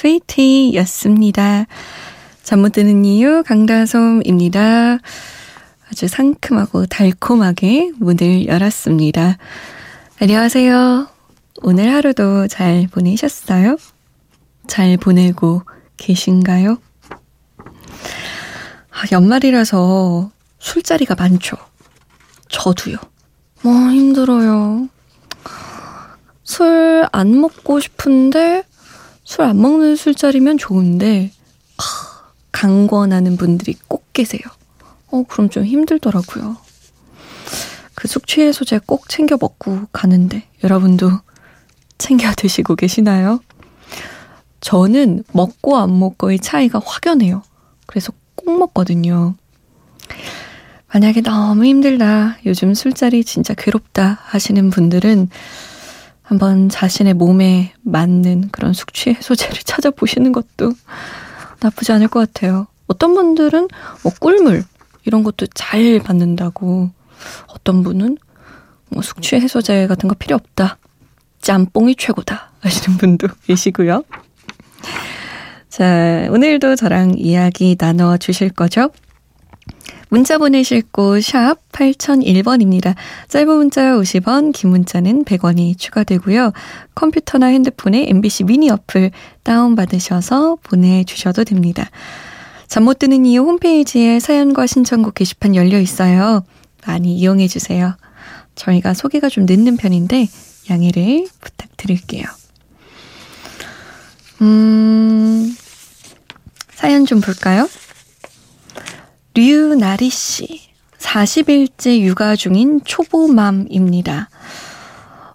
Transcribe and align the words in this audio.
스위티였습니다. 0.00 1.66
잠 2.42 2.60
못 2.60 2.72
드는 2.72 3.04
이유 3.04 3.42
강다솜입니다. 3.46 4.98
아주 5.90 6.08
상큼하고 6.08 6.86
달콤하게 6.86 7.92
문을 7.98 8.46
열었습니다. 8.46 9.36
안녕하세요. 10.20 11.06
오늘 11.62 11.92
하루도 11.92 12.48
잘 12.48 12.88
보내셨어요? 12.90 13.76
잘 14.66 14.96
보내고 14.96 15.62
계신가요? 15.98 16.78
아, 17.58 19.02
연말이라서 19.12 20.30
술자리가 20.58 21.14
많죠. 21.14 21.56
저도요. 22.48 22.96
뭐 23.62 23.74
힘들어요. 23.90 24.88
술 26.42 26.90
안 27.12 27.40
먹고 27.40 27.80
싶은데 27.80 28.62
술 29.30 29.42
안 29.44 29.60
먹는 29.60 29.94
술자리면 29.94 30.58
좋은데 30.58 31.30
아, 31.76 32.32
강권하는 32.50 33.36
분들이 33.36 33.76
꼭 33.86 34.12
계세요. 34.12 34.40
어 35.12 35.22
그럼 35.22 35.48
좀 35.48 35.64
힘들더라고요. 35.64 36.56
그 37.94 38.08
숙취 38.08 38.40
해소제 38.40 38.80
꼭 38.86 39.08
챙겨 39.08 39.36
먹고 39.40 39.86
가는데 39.92 40.48
여러분도 40.64 41.12
챙겨 41.96 42.32
드시고 42.36 42.74
계시나요? 42.74 43.38
저는 44.60 45.22
먹고 45.32 45.76
안 45.76 45.96
먹고의 45.96 46.40
차이가 46.40 46.80
확연해요. 46.84 47.44
그래서 47.86 48.12
꼭 48.34 48.58
먹거든요. 48.58 49.36
만약에 50.92 51.20
너무 51.20 51.64
힘들다, 51.66 52.38
요즘 52.46 52.74
술자리 52.74 53.22
진짜 53.22 53.54
괴롭다 53.54 54.18
하시는 54.24 54.70
분들은 54.70 55.28
한번 56.30 56.68
자신의 56.68 57.14
몸에 57.14 57.72
맞는 57.82 58.50
그런 58.52 58.72
숙취 58.72 59.10
해소제를 59.10 59.56
찾아보시는 59.66 60.30
것도 60.30 60.72
나쁘지 61.58 61.90
않을 61.90 62.06
것 62.06 62.20
같아요. 62.20 62.68
어떤 62.86 63.14
분들은 63.14 63.66
뭐 64.04 64.12
꿀물 64.20 64.62
이런 65.04 65.24
것도 65.24 65.48
잘 65.54 65.98
받는다고 65.98 66.90
어떤 67.48 67.82
분은 67.82 68.16
뭐 68.90 69.02
숙취 69.02 69.34
해소제 69.34 69.88
같은 69.88 70.08
거 70.08 70.14
필요 70.14 70.36
없다. 70.36 70.78
짬뽕이 71.40 71.96
최고다 71.96 72.52
하시는 72.60 72.96
분도 72.96 73.26
계시고요. 73.46 74.04
자, 75.68 76.28
오늘도 76.30 76.76
저랑 76.76 77.14
이야기 77.18 77.74
나눠 77.74 78.16
주실 78.16 78.50
거죠? 78.50 78.90
문자 80.10 80.38
보내실 80.38 80.82
곳 80.90 81.22
샵 81.22 81.56
8001번입니다. 81.72 82.94
짧은 83.28 83.48
문자 83.56 83.92
50원, 83.92 84.52
긴 84.52 84.70
문자는 84.70 85.24
100원이 85.24 85.78
추가되고요. 85.78 86.52
컴퓨터나 86.96 87.46
핸드폰에 87.46 88.06
MBC 88.08 88.44
미니 88.44 88.70
어플 88.70 89.12
다운받으셔서 89.44 90.56
보내주셔도 90.62 91.44
됩니다. 91.44 91.88
잠 92.66 92.84
못 92.84 92.98
드는 92.98 93.24
이유 93.26 93.42
홈페이지에 93.42 94.18
사연과 94.20 94.66
신청곡 94.66 95.14
게시판 95.14 95.54
열려 95.54 95.78
있어요. 95.80 96.44
많이 96.86 97.16
이용해 97.16 97.46
주세요. 97.48 97.96
저희가 98.56 98.94
소개가 98.94 99.28
좀 99.28 99.46
늦는 99.46 99.76
편인데 99.76 100.28
양해를 100.70 101.26
부탁드릴게요. 101.40 102.24
음, 104.42 105.54
사연 106.74 107.06
좀 107.06 107.20
볼까요? 107.20 107.68
류나리 109.34 110.10
씨, 110.10 110.60
40일째 110.98 112.00
육아 112.00 112.34
중인 112.36 112.80
초보맘입니다. 112.84 114.28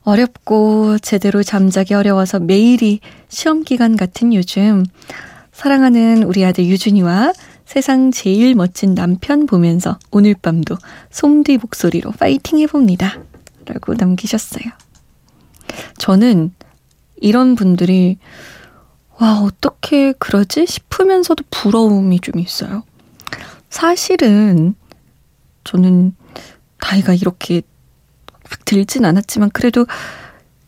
어렵고 0.04 1.00
제대로 1.00 1.42
잠자기 1.44 1.94
어려워서 1.94 2.40
매일이 2.40 3.00
시험 3.30 3.64
기간 3.64 3.96
같은 3.96 4.34
요즘 4.34 4.86
사랑하는 5.52 6.24
우리 6.24 6.46
아들 6.46 6.66
유준이와 6.66 7.34
세상 7.66 8.12
제일 8.12 8.54
멋진 8.54 8.94
남편 8.94 9.46
보면서 9.46 9.98
오늘 10.12 10.36
밤도 10.36 10.78
솜디 11.10 11.58
목소리로 11.58 12.12
파이팅 12.12 12.60
해봅니다. 12.60 13.18
라고 13.66 13.96
남기셨어요. 13.96 14.66
저는 15.98 16.54
이런 17.16 17.56
분들이 17.56 18.18
와, 19.18 19.40
어떻게 19.40 20.12
그러지? 20.12 20.68
싶으면서도 20.68 21.46
부러움이 21.50 22.20
좀 22.20 22.40
있어요. 22.40 22.84
사실은 23.76 24.74
저는 25.66 26.16
나이가 26.80 27.14
이렇게 27.14 27.62
막 28.50 28.64
들진 28.64 29.04
않았지만 29.04 29.50
그래도 29.50 29.86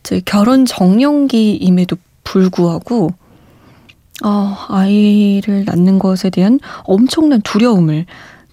제 0.02 0.20
결혼 0.20 0.66
정년기임에도 0.66 1.96
불구하고 2.22 3.08
어, 4.22 4.56
아이를 4.68 5.64
낳는 5.64 5.98
것에 5.98 6.28
대한 6.28 6.60
엄청난 6.82 7.40
두려움을 7.40 8.04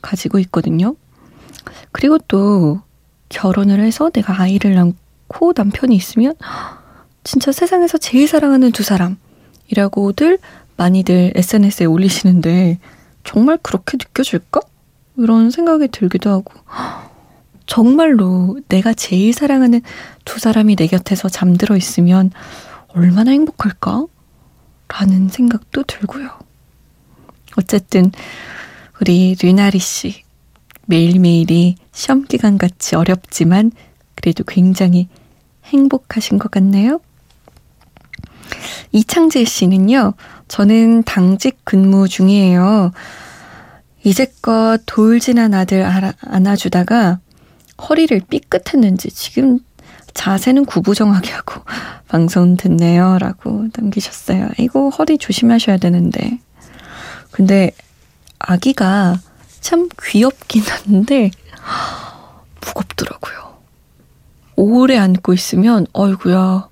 가지고 0.01 0.39
있거든요. 0.39 0.95
그리고 1.91 2.17
또 2.17 2.79
결혼을 3.27 3.81
해서 3.81 4.09
내가 4.09 4.39
아이를 4.39 4.73
낳고 4.73 5.51
남편이 5.53 5.93
있으면 5.93 6.33
진짜 7.25 7.51
세상에서 7.51 7.97
제일 7.97 8.25
사랑하는 8.29 8.71
두 8.71 8.83
사람이라고들 8.83 10.37
많이들 10.77 11.33
SNS에 11.35 11.87
올리시는데 11.87 12.79
정말 13.25 13.57
그렇게 13.61 13.97
느껴질까? 13.97 14.61
이런 15.17 15.51
생각이 15.51 15.87
들기도 15.89 16.29
하고 16.29 16.53
정말로 17.65 18.59
내가 18.69 18.93
제일 18.93 19.33
사랑하는 19.33 19.81
두 20.23 20.39
사람이 20.39 20.75
내 20.75 20.87
곁에서 20.87 21.27
잠들어 21.29 21.75
있으면 21.75 22.31
얼마나 22.89 23.31
행복할까? 23.31 24.05
라는 24.87 25.29
생각도 25.29 25.83
들고요. 25.83 26.29
어쨌든 27.57 28.11
우리 29.01 29.35
류나리 29.41 29.79
씨 29.79 30.23
매일매일이 30.85 31.75
시험 31.91 32.23
기간 32.25 32.57
같이 32.57 32.95
어렵지만 32.95 33.71
그래도 34.13 34.43
굉장히 34.43 35.07
행복하신 35.65 36.37
것 36.37 36.51
같네요. 36.51 36.99
이창재 38.91 39.45
씨는요, 39.45 40.13
저는 40.47 41.03
당직 41.03 41.59
근무 41.63 42.07
중이에요. 42.07 42.91
이제껏 44.03 44.81
돌진한 44.85 45.53
아들 45.53 45.83
안아주다가 46.21 47.19
허리를 47.89 48.21
삐끗했는지 48.29 49.09
지금 49.09 49.59
자세는 50.13 50.65
구부정하게 50.65 51.31
하고 51.31 51.61
방송 52.07 52.55
듣네요. 52.55 53.17
라고 53.19 53.67
남기셨어요. 53.75 54.49
이거 54.59 54.89
허리 54.89 55.17
조심하셔야 55.17 55.77
되는데. 55.77 56.39
근데 57.31 57.71
아기가 58.39 59.19
참 59.59 59.89
귀엽긴 60.01 60.63
한데 60.63 61.31
무겁더라고요. 62.65 63.55
오래 64.55 64.97
안고 64.97 65.33
있으면 65.33 65.85
어이구야 65.91 66.69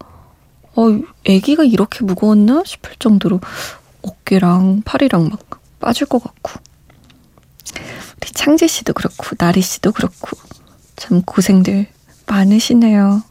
어, 0.76 0.88
아기가 1.28 1.64
이렇게 1.64 2.04
무거웠나 2.04 2.64
싶을 2.66 2.96
정도로 3.00 3.40
어깨랑 4.02 4.84
팔이랑 4.86 5.30
막 5.30 5.62
빠질 5.80 6.08
것 6.08 6.24
같고. 6.24 6.52
우리 8.22 8.32
창재 8.32 8.68
씨도 8.68 8.94
그렇고, 8.94 9.36
나리 9.36 9.62
씨도 9.62 9.92
그렇고, 9.92 10.38
참 10.96 11.22
고생들 11.22 11.88
많으시네요. 12.26 13.24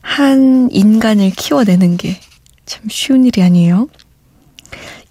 한 0.00 0.68
인간을 0.70 1.30
키워내는 1.30 1.96
게 1.96 2.20
참 2.68 2.82
쉬운 2.90 3.24
일이 3.24 3.42
아니에요. 3.42 3.88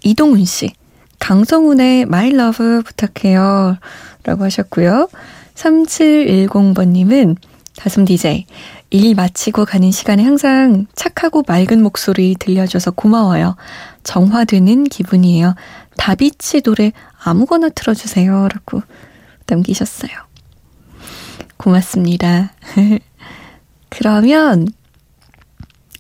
이동훈 0.04 0.46
씨, 0.46 0.72
강성훈의 1.18 2.04
My 2.04 2.30
Love 2.30 2.84
부탁해요. 2.84 3.78
라고 4.24 4.44
하셨고요. 4.44 5.10
3710번님은 5.56 7.36
다솜 7.78 8.06
DJ, 8.06 8.46
일 8.90 9.14
마치고 9.16 9.66
가는 9.66 9.92
시간에 9.92 10.24
항상 10.24 10.88
착하고 10.96 11.44
맑은 11.48 11.84
목소리 11.84 12.36
들려줘서 12.40 12.92
고마워요. 12.92 13.56
정화되는 14.04 14.86
기분이에요. 14.86 15.54
다비치 15.96 16.62
노래 16.62 16.92
아무거나 17.24 17.70
틀어주세요. 17.70 18.48
라고 18.48 18.82
남기셨어요. 19.48 20.12
고맙습니다. 21.58 22.52
그러면 23.90 24.68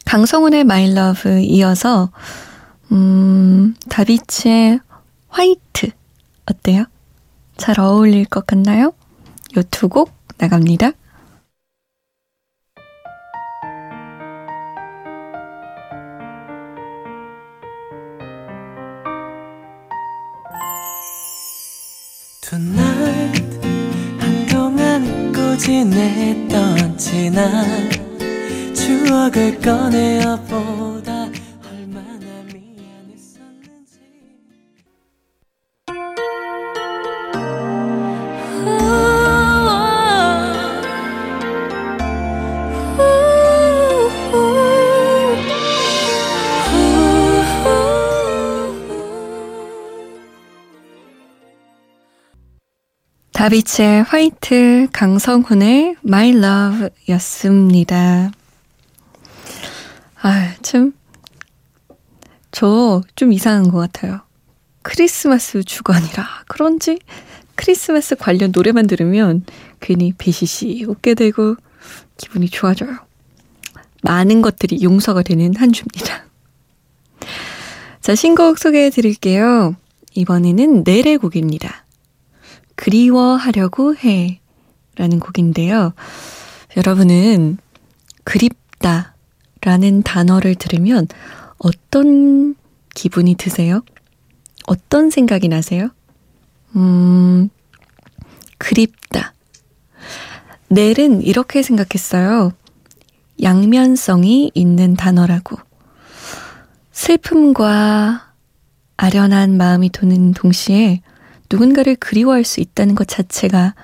강성훈의 0.05 0.61
My 0.61 0.91
Love 0.91 1.43
이어서 1.45 2.09
음, 2.91 3.75
다비치의 3.89 4.79
화이트 5.29 5.91
어때요? 6.49 6.85
잘 7.57 7.79
어울릴 7.79 8.25
것 8.25 8.47
같나요? 8.47 8.93
요 9.57 9.61
두 9.63 9.89
곡 9.89 10.11
나갑니다. 10.37 10.91
Tonight 22.49 23.59
한동안 24.19 25.03
잊고 25.05 25.57
지냈던 25.57 26.97
지난 26.97 27.91
추억을 28.73 29.59
꺼내어 29.59 30.39
보 30.43 30.76
다비치의 53.47 54.03
화이트, 54.03 54.89
강성훈의 54.91 55.95
My 56.05 56.31
Love 56.31 56.89
였습니다. 57.07 58.29
아, 60.21 60.53
참. 60.61 60.91
저 62.51 63.01
좀 63.15 63.31
이상한 63.31 63.69
것 63.69 63.77
같아요. 63.77 64.19
크리스마스 64.81 65.63
주간이라 65.63 66.43
그런지 66.49 66.99
크리스마스 67.55 68.15
관련 68.15 68.51
노래만 68.53 68.85
들으면 68.85 69.45
괜히 69.79 70.11
배시시 70.17 70.83
웃게 70.85 71.13
되고 71.13 71.55
기분이 72.17 72.49
좋아져요. 72.49 72.97
많은 74.03 74.41
것들이 74.41 74.83
용서가 74.83 75.21
되는 75.21 75.55
한 75.55 75.71
주입니다. 75.71 76.25
자, 78.01 78.13
신곡 78.13 78.57
소개해 78.59 78.89
드릴게요. 78.89 79.77
이번에는 80.15 80.83
넬의 80.85 81.17
곡입니다. 81.19 81.86
그리워하려고 82.77 83.95
해. 83.97 84.39
라는 84.95 85.19
곡인데요. 85.19 85.93
여러분은 86.75 87.57
그립다 88.23 89.15
라는 89.61 90.01
단어를 90.01 90.55
들으면 90.55 91.07
어떤 91.57 92.55
기분이 92.95 93.35
드세요? 93.35 93.83
어떤 94.65 95.09
생각이 95.09 95.49
나세요? 95.49 95.89
음, 96.75 97.49
그립다. 98.57 99.33
넬은 100.69 101.21
이렇게 101.21 101.61
생각했어요. 101.61 102.51
양면성이 103.41 104.51
있는 104.53 104.95
단어라고. 104.95 105.57
슬픔과 106.91 108.33
아련한 108.97 109.57
마음이 109.57 109.91
도는 109.91 110.33
동시에 110.33 111.01
누군가를 111.51 111.95
그리워할 111.95 112.43
수 112.43 112.59
있다는 112.59 112.95
것 112.95 113.07
자체가 113.07 113.75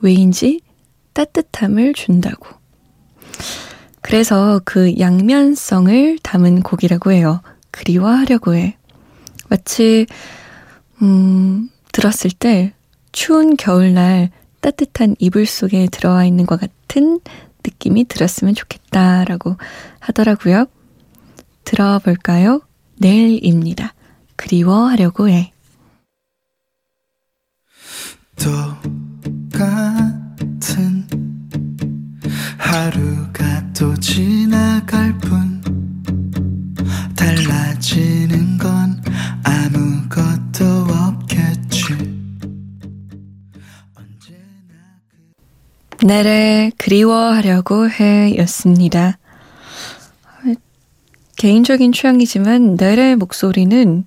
왜인지 0.00 0.60
따뜻함을 1.12 1.94
준다고. 1.94 2.48
그래서 4.02 4.60
그 4.64 4.98
양면성을 4.98 6.18
담은 6.22 6.62
곡이라고 6.62 7.12
해요. 7.12 7.40
그리워하려고 7.70 8.54
해. 8.54 8.76
마치, 9.48 10.06
음, 11.02 11.68
들었을 11.92 12.30
때 12.30 12.72
추운 13.12 13.56
겨울날 13.56 14.30
따뜻한 14.60 15.16
이불 15.18 15.46
속에 15.46 15.88
들어와 15.90 16.24
있는 16.24 16.46
것 16.46 16.60
같은 16.60 17.20
느낌이 17.64 18.04
들었으면 18.04 18.54
좋겠다라고 18.54 19.56
하더라고요. 19.98 20.66
들어볼까요? 21.64 22.60
내일입니다. 22.98 23.94
그리워하려고 24.36 25.28
해. 25.28 25.52
똑같은 28.36 29.96
하루가 32.58 33.72
또 33.72 33.94
지나갈 33.96 35.16
뿐 35.18 35.60
달라지는 37.16 38.58
건 38.58 39.02
아무것도 39.42 40.86
없겠지 40.88 41.84
언제나 43.94 44.36
나를 46.02 46.72
그리워하려고 46.78 47.88
해 47.90 48.36
였습니다. 48.38 49.18
개인적인 51.36 51.92
취향이지만 51.92 52.76
나의 52.76 53.16
목소리는 53.16 54.06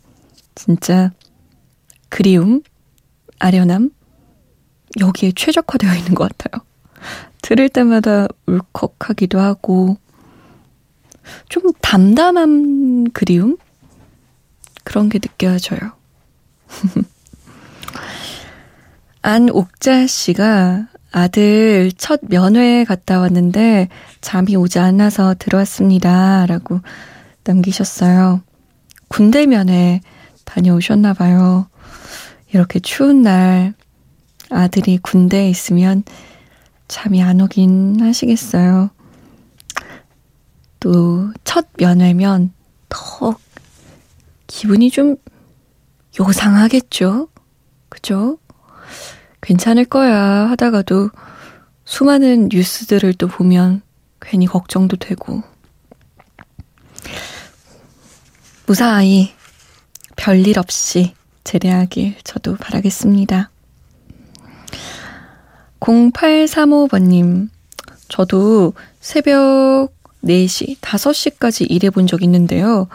진짜 0.56 1.12
그리움, 2.10 2.62
아련함, 3.38 3.92
여기에 5.00 5.34
최적화되어 5.36 5.96
있는 5.96 6.16
것 6.16 6.30
같아요. 6.38 6.64
들을 7.42 7.70
때마다 7.70 8.28
울컥하기도 8.46 9.40
하고, 9.40 9.98
좀 11.48 11.72
담담한 11.82 13.12
그리움? 13.12 13.58
그런 14.84 15.10
게 15.10 15.20
느껴져요. 15.20 15.80
안옥자 19.22 20.08
씨가 20.08 20.88
아들 21.12 21.92
첫 21.98 22.22
면회 22.24 22.84
갔다 22.86 23.20
왔는데 23.20 23.90
잠이 24.22 24.56
오지 24.56 24.80
않아서 24.80 25.36
들어왔습니다. 25.38 26.46
라고 26.46 26.80
남기셨어요. 27.44 28.42
군대 29.08 29.46
면회 29.46 30.02
다녀오셨나 30.46 31.14
봐요. 31.14 31.68
이렇게 32.54 32.80
추운 32.80 33.22
날 33.24 33.74
아들이 34.50 34.98
군대에 34.98 35.50
있으면 35.50 36.04
잠이 36.88 37.22
안 37.22 37.42
오긴 37.42 38.02
하시겠어요. 38.02 38.90
또 40.80 41.32
첫 41.44 41.68
면회면 41.78 42.54
더 42.90 43.36
기분이 44.48 44.92
좀 44.92 45.16
요상하겠죠? 46.20 47.28
그죠? 47.90 48.38
괜찮을 49.42 49.86
거야 49.86 50.50
하다가도 50.50 51.10
수많은 51.86 52.50
뉴스들을 52.52 53.16
또 53.16 53.28
보면 53.28 53.82
괜히 54.22 54.46
걱정도 54.46 54.96
되고. 54.96 55.42
무사히 58.68 59.34
별일 60.16 60.60
없이 60.60 61.16
제대하길 61.44 62.18
저도 62.24 62.58
바라겠습니다. 62.58 63.50
0835번님, 65.80 67.50
저도 68.08 68.74
새벽 69.00 69.90
4시, 70.24 70.78
5시까지 70.80 71.66
일해본 71.70 72.08
적 72.08 72.22
있는데요. 72.24 72.88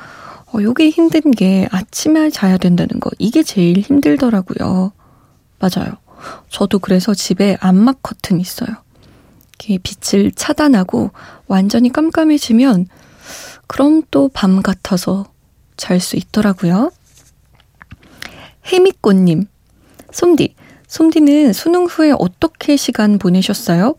어, 0.52 0.58
요게 0.60 0.90
힘든 0.90 1.30
게 1.30 1.66
아침에 1.70 2.30
자야 2.30 2.58
된다는 2.58 3.00
거. 3.00 3.10
이게 3.18 3.42
제일 3.42 3.78
힘들더라고요. 3.78 4.92
맞아요. 5.58 5.94
저도 6.48 6.78
그래서 6.78 7.14
집에 7.14 7.56
암막 7.60 8.02
커튼 8.02 8.40
있어요. 8.40 8.68
이게 9.62 9.78
빛을 9.78 10.32
차단하고 10.32 11.10
완전히 11.46 11.90
깜깜해지면 11.90 12.88
그럼 13.66 14.02
또 14.10 14.28
밤 14.28 14.62
같아서 14.62 15.26
잘 15.76 16.00
수 16.00 16.16
있더라고요. 16.16 16.90
해미꽃님, 18.66 19.46
솜디, 20.12 20.54
솜디는 20.98 21.52
수능 21.52 21.86
후에 21.86 22.12
어떻게 22.16 22.76
시간 22.76 23.18
보내셨어요? 23.18 23.96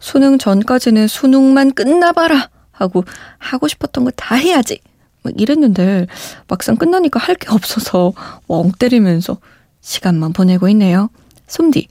수능 0.00 0.38
전까지는 0.38 1.06
수능만 1.06 1.72
끝나봐라! 1.72 2.50
하고 2.72 3.04
하고 3.38 3.68
싶었던 3.68 4.02
거 4.04 4.10
다 4.16 4.34
해야지! 4.34 4.80
막 5.22 5.32
이랬는데 5.40 6.08
막상 6.48 6.74
끝나니까 6.74 7.20
할 7.20 7.36
게 7.36 7.48
없어서 7.48 8.12
멍 8.48 8.72
때리면서 8.76 9.38
시간만 9.82 10.32
보내고 10.32 10.68
있네요. 10.70 11.10
솜디, 11.46 11.86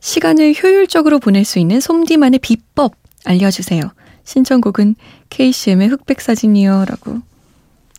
시간을 0.00 0.54
효율적으로 0.62 1.18
보낼 1.18 1.44
수 1.44 1.58
있는 1.58 1.78
솜디만의 1.80 2.38
비법 2.38 2.94
알려주세요. 3.26 3.82
신청곡은 4.24 4.94
KCM의 5.28 5.88
흑백 5.88 6.22
사진이요. 6.22 6.86
라고. 6.88 7.18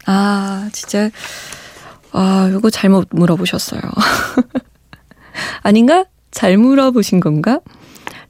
아, 0.07 0.69
진짜, 0.73 1.11
아, 2.13 2.51
이거 2.51 2.71
잘못 2.71 3.09
물어보셨어요. 3.11 3.79
아닌가? 5.61 6.05
잘 6.31 6.57
물어보신 6.57 7.19
건가? 7.19 7.59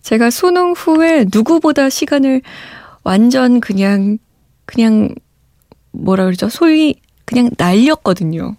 제가 0.01 0.29
수능 0.29 0.73
후에 0.73 1.25
누구보다 1.31 1.89
시간을 1.89 2.41
완전 3.03 3.59
그냥, 3.59 4.17
그냥, 4.65 5.15
뭐라 5.91 6.25
그러죠? 6.25 6.49
소위 6.49 6.95
그냥 7.25 7.49
날렸거든요. 7.57 8.55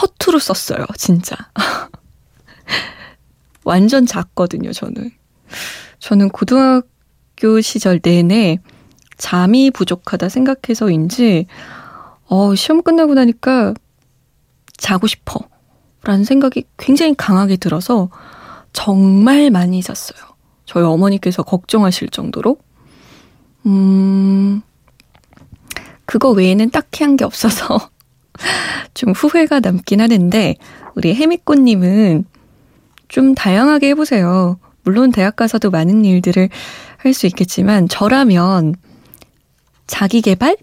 허투루 0.00 0.38
썼어요, 0.38 0.86
진짜. 0.96 1.36
완전 3.64 4.06
작거든요, 4.06 4.72
저는. 4.72 5.10
저는 5.98 6.30
고등학교 6.30 7.60
시절 7.60 8.00
내내 8.02 8.58
잠이 9.18 9.70
부족하다 9.70 10.28
생각해서인지, 10.28 11.46
어, 12.24 12.54
시험 12.54 12.82
끝나고 12.82 13.14
나니까 13.14 13.74
자고 14.76 15.06
싶어. 15.06 15.51
라는 16.04 16.24
생각이 16.24 16.64
굉장히 16.78 17.14
강하게 17.16 17.56
들어서 17.56 18.10
정말 18.72 19.50
많이 19.50 19.82
잤어요. 19.82 20.20
저희 20.66 20.84
어머니께서 20.84 21.42
걱정하실 21.42 22.08
정도로. 22.08 22.56
음, 23.66 24.62
그거 26.06 26.30
외에는 26.30 26.70
딱히 26.70 27.04
한 27.04 27.16
게 27.16 27.24
없어서 27.24 27.90
좀 28.94 29.12
후회가 29.12 29.60
남긴 29.60 30.00
하는데, 30.00 30.56
우리 30.96 31.14
해미꽃님은 31.14 32.24
좀 33.08 33.34
다양하게 33.34 33.88
해보세요. 33.90 34.58
물론 34.84 35.12
대학 35.12 35.36
가서도 35.36 35.70
많은 35.70 36.04
일들을 36.04 36.48
할 36.98 37.14
수 37.14 37.26
있겠지만, 37.26 37.88
저라면 37.88 38.74
자기 39.86 40.20
개발? 40.22 40.56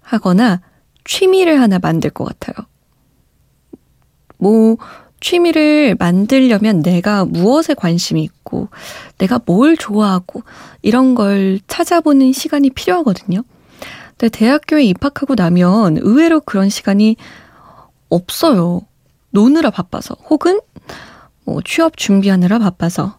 하거나 0.00 0.60
취미를 1.04 1.60
하나 1.60 1.78
만들 1.78 2.10
것 2.10 2.24
같아요. 2.24 2.66
뭐, 4.38 4.76
취미를 5.20 5.96
만들려면 5.98 6.82
내가 6.82 7.24
무엇에 7.24 7.74
관심이 7.74 8.22
있고, 8.22 8.68
내가 9.18 9.40
뭘 9.44 9.76
좋아하고, 9.76 10.42
이런 10.82 11.14
걸 11.14 11.60
찾아보는 11.66 12.32
시간이 12.32 12.70
필요하거든요. 12.70 13.42
근데 14.16 14.28
대학교에 14.28 14.84
입학하고 14.84 15.34
나면 15.36 15.98
의외로 15.98 16.40
그런 16.40 16.68
시간이 16.68 17.16
없어요. 18.08 18.82
노느라 19.30 19.70
바빠서. 19.70 20.16
혹은 20.28 20.60
뭐 21.44 21.60
취업 21.64 21.96
준비하느라 21.96 22.58
바빠서. 22.58 23.18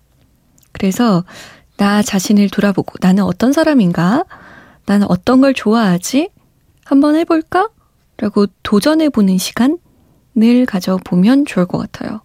그래서 0.74 1.24
나 1.78 2.02
자신을 2.02 2.50
돌아보고 2.50 2.96
나는 3.02 3.24
어떤 3.24 3.54
사람인가? 3.54 4.26
나는 4.86 5.08
어떤 5.10 5.40
걸 5.40 5.54
좋아하지? 5.54 6.30
한번 6.84 7.16
해볼까? 7.16 7.70
라고 8.18 8.48
도전해보는 8.64 9.38
시간 9.38 9.78
을 10.42 10.66
가져보면 10.66 11.46
좋을 11.46 11.66
것 11.66 11.78
같아요. 11.78 12.22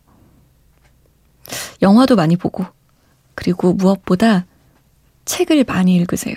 영화도 1.83 2.16
많이 2.16 2.37
보고, 2.37 2.64
그리고 3.35 3.73
무엇보다 3.75 4.47
책을 5.25 5.64
많이 5.64 5.94
읽으세요. 5.97 6.37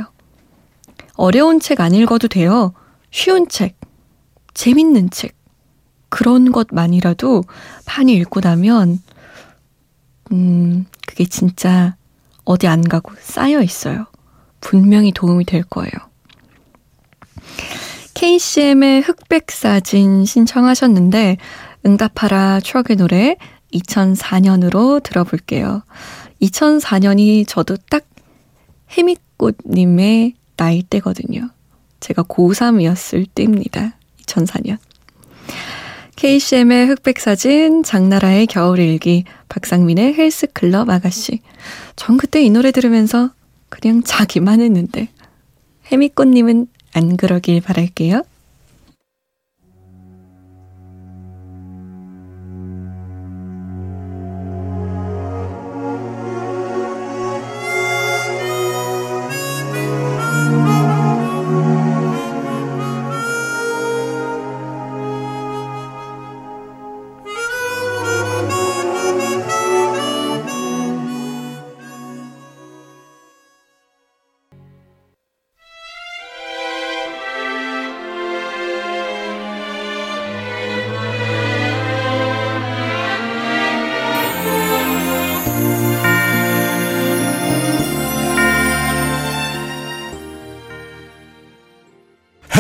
어려운 1.16 1.60
책 1.60 1.80
안 1.80 1.94
읽어도 1.94 2.28
돼요. 2.28 2.74
쉬운 3.12 3.48
책, 3.48 3.78
재밌는 4.54 5.10
책, 5.10 5.36
그런 6.10 6.52
것만이라도 6.52 7.44
많이 7.86 8.14
읽고 8.14 8.40
나면, 8.42 9.02
음, 10.32 10.86
그게 11.08 11.26
진짜 11.26 11.96
어디 12.44 12.68
안 12.68 12.82
가고 12.82 13.14
쌓여 13.20 13.62
있어요. 13.62 14.06
분명히 14.62 15.12
도움이 15.12 15.46
될 15.46 15.64
거예요. 15.64 15.92
KCM의 18.14 19.02
흑백 19.02 19.52
사진 19.52 20.26
신청하셨는데, 20.26 21.38
응답하라 21.86 22.60
추억의 22.62 22.98
노래 22.98 23.38
2004년으로 23.74 25.02
들어볼게요. 25.04 25.84
2004년이 26.42 27.48
저도 27.48 27.78
딱 27.90 28.06
해미꽃님의 28.92 30.34
나이 30.56 30.84
때거든요. 30.84 31.50
제가 32.00 32.24
고3이었을 32.24 33.28
때입니다. 33.34 33.96
2004년. 34.26 34.78
KCM의 36.16 36.88
흑백 36.88 37.20
사진, 37.20 37.84
장나라의 37.84 38.48
겨울일기, 38.48 39.26
박상민의 39.50 40.16
헬스클럽 40.16 40.90
아가씨. 40.90 41.42
전 41.96 42.18
그때 42.18 42.42
이 42.42 42.50
노래 42.50 42.72
들으면서 42.72 43.30
그냥 43.70 44.02
자기만 44.02 44.62
했는데. 44.62 45.10
해미꽃님은 45.92 46.68
안 46.94 47.18
그러길 47.18 47.62
바랄게요. 47.62 48.24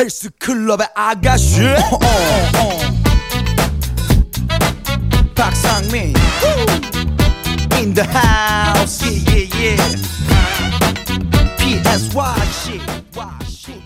헬스클럽의 0.06 0.88
아가씨 0.94 1.60
박상민 5.34 6.14
In 7.78 7.94
the 7.94 8.04
house 8.04 9.02
yeah, 9.02 9.34
yeah, 9.34 9.58
yeah. 9.58 9.76
PSYC 11.58 12.80
YC 13.14 13.82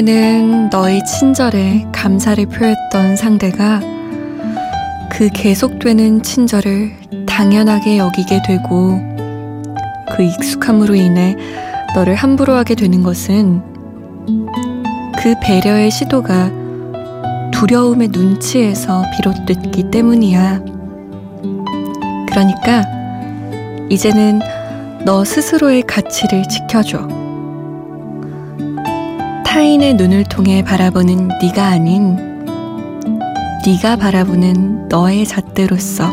처음에는 0.00 0.70
너의 0.70 1.04
친절에 1.04 1.84
감사를 1.92 2.46
표했던 2.46 3.16
상대가 3.16 3.80
그 5.10 5.28
계속되는 5.28 6.22
친절을 6.22 7.26
당연하게 7.26 7.98
여기게 7.98 8.40
되고 8.46 8.98
그 10.16 10.22
익숙함으로 10.22 10.94
인해 10.94 11.36
너를 11.94 12.14
함부로 12.14 12.54
하게 12.54 12.74
되는 12.74 13.02
것은 13.02 13.62
그 15.18 15.34
배려의 15.42 15.90
시도가 15.90 16.50
두려움의 17.52 18.08
눈치에서 18.08 19.04
비롯됐기 19.16 19.90
때문이야. 19.90 20.64
그러니까 22.28 22.84
이제는 23.90 24.40
너 25.04 25.24
스스로의 25.24 25.82
가치를 25.82 26.44
지켜줘. 26.48 27.19
타인의 29.50 29.94
눈을 29.94 30.22
통해 30.26 30.62
바라보는 30.62 31.28
네가 31.42 31.66
아닌 31.66 32.16
네가 33.66 33.96
바라보는 33.96 34.86
너의 34.88 35.26
잣대로서 35.26 36.08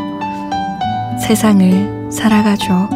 세상을 1.22 2.12
살아가죠. 2.12 2.90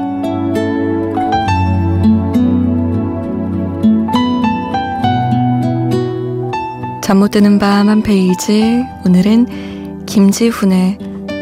잠 7.03 7.19
못 7.19 7.29
드는 7.29 7.59
밤 7.59 7.87
한 7.87 8.01
페이지 8.01 8.83
오늘은 9.05 10.05
김지훈의 10.07 10.97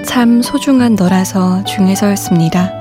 참 0.06 0.42
소중한 0.42 0.96
너라서 0.96 1.64
중에서였습니다. 1.64 2.79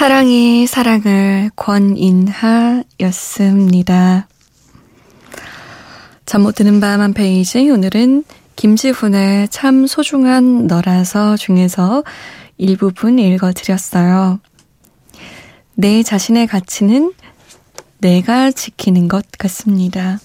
사랑이 0.00 0.66
사랑을 0.66 1.50
권인하였습니다. 1.56 2.88
잠 6.24 6.42
못 6.42 6.54
드는 6.54 6.80
밤 6.80 7.02
한 7.02 7.12
페이지 7.12 7.68
오늘은 7.68 8.24
김지훈의 8.56 9.48
참 9.50 9.86
소중한 9.86 10.66
너라서 10.66 11.36
중에서 11.36 12.02
일부분 12.56 13.18
읽어드렸어요. 13.18 14.40
내 15.74 16.02
자신의 16.02 16.46
가치는 16.46 17.12
내가 17.98 18.50
지키는 18.52 19.06
것 19.06 19.26
같습니다. 19.38 20.18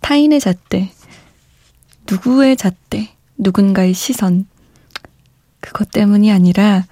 타인의 0.00 0.40
잣대, 0.40 0.90
누구의 2.10 2.56
잣대, 2.56 3.10
누군가의 3.36 3.92
시선, 3.92 4.46
그것 5.60 5.90
때문이 5.90 6.32
아니라 6.32 6.86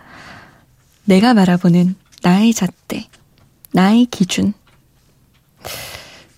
내가 1.04 1.34
바라보는 1.34 1.96
나의 2.22 2.54
잣대, 2.54 3.08
나의 3.72 4.06
기준. 4.06 4.52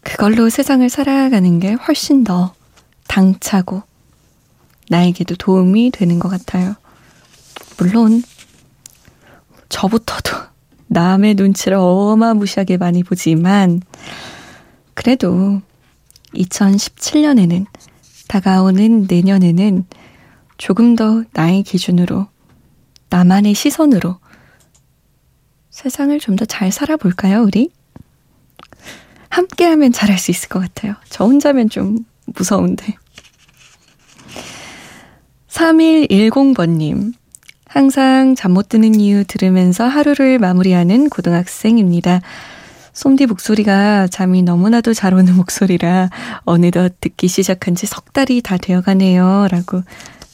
그걸로 0.02 0.48
세상을 0.48 0.88
살아가는 0.88 1.58
게 1.58 1.72
훨씬 1.72 2.24
더 2.24 2.54
당차고 3.08 3.82
나에게도 4.88 5.36
도움이 5.36 5.90
되는 5.90 6.18
것 6.18 6.28
같아요. 6.28 6.74
물론, 7.78 8.22
저부터도 9.68 10.30
남의 10.88 11.34
눈치를 11.34 11.76
어마무시하게 11.78 12.76
많이 12.76 13.02
보지만, 13.02 13.82
그래도 14.94 15.60
2017년에는 16.34 17.66
다가오는 18.28 19.06
내년에는 19.08 19.86
조금 20.56 20.96
더 20.96 21.24
나의 21.32 21.62
기준으로, 21.62 22.28
나만의 23.10 23.54
시선으로 23.54 24.18
세상을 25.78 26.16
좀 26.20 26.36
더 26.36 26.46
잘 26.46 26.70
살아볼까요, 26.70 27.42
우리? 27.42 27.68
함께 29.28 29.64
하면 29.66 29.90
잘할 29.90 30.18
수 30.18 30.30
있을 30.30 30.48
것 30.48 30.60
같아요. 30.60 30.94
저 31.10 31.24
혼자면 31.24 31.68
좀 31.68 31.98
무서운데. 32.26 32.94
3110번님. 35.48 37.12
항상 37.66 38.36
잠 38.36 38.52
못 38.52 38.68
드는 38.68 39.00
이유 39.00 39.24
들으면서 39.24 39.84
하루를 39.88 40.38
마무리하는 40.38 41.08
고등학생입니다. 41.08 42.20
솜디 42.92 43.26
목소리가 43.26 44.06
잠이 44.06 44.42
너무나도 44.44 44.94
잘 44.94 45.12
오는 45.14 45.34
목소리라 45.34 46.08
어느덧 46.44 46.94
듣기 47.00 47.26
시작한 47.26 47.74
지 47.74 47.86
석 47.88 48.12
달이 48.12 48.42
다 48.42 48.56
되어 48.58 48.80
가네요. 48.80 49.48
라고 49.50 49.82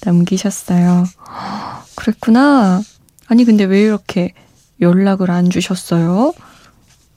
남기셨어요. 0.05 1.05
그랬구나. 1.97 2.83
아니, 3.29 3.45
근데 3.47 3.65
왜 3.65 3.81
이렇게 3.85 4.35
연락을 4.81 5.31
안 5.31 5.51
주셨어요? 5.51 6.33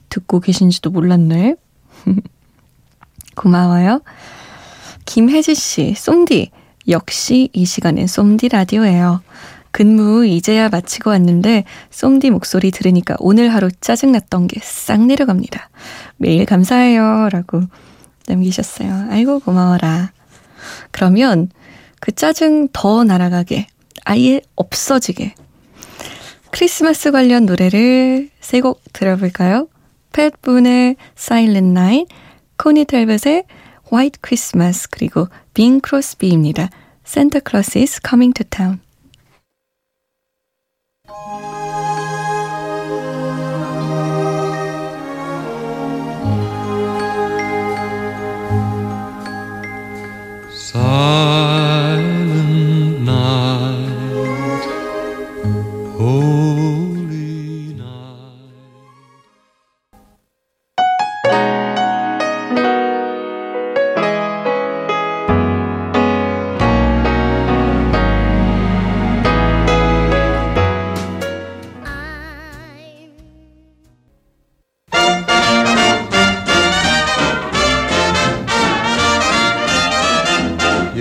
듣고 0.10 0.40
계신지도 0.40 0.90
몰랐네. 0.92 1.56
고마워요. 3.36 4.02
김혜지 5.06 5.56
씨, 5.56 5.94
쏨디. 5.96 6.52
역시 6.88 7.50
이 7.54 7.66
시간엔 7.66 8.08
쏨디 8.08 8.50
라디오예요. 8.50 9.22
근무 9.72 10.26
이제야 10.28 10.70
마치고 10.70 11.10
왔는데 11.10 11.64
쏨디 11.90 12.30
목소리 12.30 12.70
들으니까 12.72 13.16
오늘 13.20 13.54
하루 13.54 13.72
짜증났던 13.72 14.48
게 14.48 14.60
싹 14.62 15.02
내려갑니다. 15.06 15.70
매일 16.18 16.46
감사해요. 16.46 17.30
라고 17.32 17.62
남기셨어요. 18.28 19.08
아이고 19.10 19.40
고마워라. 19.40 20.12
그러면 20.92 21.50
그 22.00 22.12
짜증 22.12 22.68
더 22.72 23.04
날아가게 23.04 23.68
아예 24.06 24.42
없어지게 24.56 25.34
크리스마스 26.54 27.12
관련 27.12 27.46
노래를 27.48 28.30
세 28.40 28.62
곡 28.62 28.82
들어볼까요? 28.94 29.68
팻 30.12 30.32
분의 30.42 30.96
Silent 31.18 31.70
Night, 31.70 32.16
코니 32.58 32.86
텔벳의 32.86 33.46
White 33.92 34.20
Christmas, 34.24 34.88
그리고 34.88 35.28
빈 35.56 35.82
크로스비입니다. 35.82 36.70
Santa 37.06 37.42
Claus 37.44 37.78
is 37.78 38.00
coming 38.08 38.34
to 38.34 38.46
town. 38.48 38.80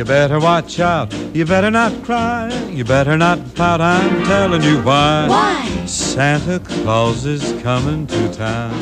You 0.03 0.07
better 0.07 0.41
watch 0.41 0.81
out. 0.81 1.15
You 1.33 1.47
better 1.47 1.71
not 1.71 1.93
cry. 2.03 2.51
You 2.69 2.85
better 2.85 3.17
not 3.17 3.38
pout. 3.55 3.81
I'm 3.81 4.25
telling 4.25 4.65
you 4.65 4.83
why. 4.83 5.29
Why? 5.29 5.87
Santa 5.87 6.59
Claus 6.59 7.25
is 7.25 7.55
coming 7.62 8.09
to 8.09 8.33
town. 8.35 8.75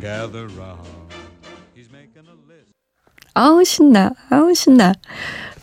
Gather 0.00 0.48
round. 0.56 0.88
He's 1.74 1.90
making 1.92 2.24
a 2.24 2.36
list. 2.48 2.72
아우 3.34 3.62
신나, 3.62 4.12
아우 4.30 4.54
신나. 4.54 4.94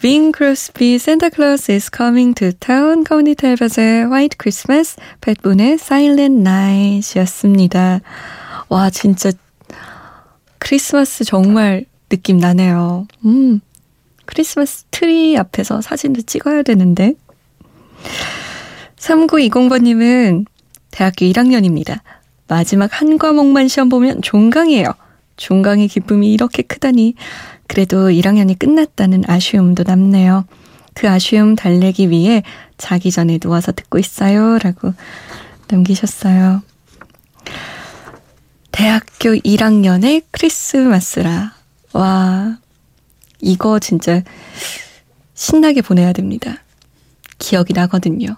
빈 0.02 0.32
크로스비, 0.32 1.00
Santa 1.00 1.32
Claus 1.32 1.68
is 1.68 1.90
coming 1.90 2.36
to 2.36 2.52
town, 2.52 3.04
코니 3.04 3.34
텔벳의 3.34 4.06
White 4.06 4.38
Christmas, 4.40 4.98
팻분의 5.22 5.80
Silent 5.82 6.48
Night이었습니다. 6.48 8.02
와, 8.70 8.92
진짜 8.92 9.32
크리스마스 10.60 11.24
정말 11.24 11.86
느낌 12.10 12.38
나네요. 12.38 13.08
음, 13.26 13.62
크리스마스 14.32 14.86
트리 14.92 15.38
앞에서 15.38 15.82
사진도 15.82 16.22
찍어야 16.22 16.64
되는데. 16.64 17.16
3920번님은 18.96 20.46
대학교 20.90 21.26
1학년입니다. 21.26 22.00
마지막 22.48 22.90
한 23.02 23.18
과목만 23.18 23.68
시험 23.68 23.90
보면 23.90 24.22
종강이에요. 24.22 24.88
종강의 25.36 25.90
기쁨이 25.90 26.32
이렇게 26.32 26.62
크다니. 26.64 27.16
그래도 27.68 28.10
1학년이 28.10 28.58
끝났다는 28.58 29.24
아쉬움도 29.28 29.84
남네요. 29.84 30.46
그 30.94 31.10
아쉬움 31.10 31.58
달래기 31.58 32.10
위해 32.10 32.44
자기 32.78 33.12
전에 33.12 33.38
누워서 33.38 33.74
듣고 33.74 34.00
있어요. 34.00 34.58
라고 34.60 34.94
남기셨어요. 35.68 36.62
대학교 38.72 39.32
1학년의 39.36 40.24
크리스마스라. 40.32 41.54
와, 41.92 42.61
이거 43.42 43.80
진짜 43.80 44.22
신나게 45.34 45.82
보내야 45.82 46.14
됩니다. 46.14 46.58
기억이 47.40 47.74
나거든요. 47.74 48.38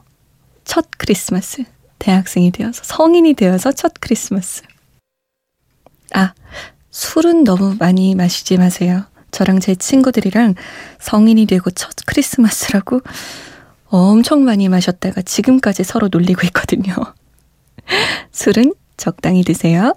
첫 0.63 0.87
크리스마스. 0.97 1.63
대학생이 1.99 2.51
되어서, 2.51 2.81
성인이 2.83 3.33
되어서 3.33 3.71
첫 3.71 3.93
크리스마스. 3.99 4.63
아, 6.13 6.33
술은 6.91 7.43
너무 7.43 7.75
많이 7.79 8.13
마시지 8.15 8.57
마세요. 8.57 9.05
저랑 9.31 9.59
제 9.59 9.73
친구들이랑 9.73 10.55
성인이 10.99 11.45
되고 11.45 11.71
첫 11.71 11.95
크리스마스라고 12.05 13.01
엄청 13.87 14.43
많이 14.43 14.69
마셨다가 14.69 15.21
지금까지 15.21 15.83
서로 15.83 16.09
놀리고 16.11 16.41
있거든요. 16.47 16.93
술은 18.31 18.73
적당히 18.97 19.43
드세요. 19.43 19.95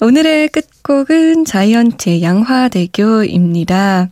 오늘의 0.00 0.48
끝곡은 0.50 1.44
자이언트의 1.44 2.22
양화대교입니다. 2.22 4.08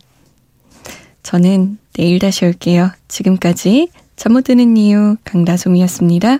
저는 1.23 1.77
내일 1.93 2.19
다시 2.19 2.43
올게요. 2.45 2.91
지금까지 3.07 3.89
잠 4.17 4.33
못 4.33 4.43
드는 4.43 4.75
이유 4.75 5.15
강다솜이었습니다. 5.23 6.39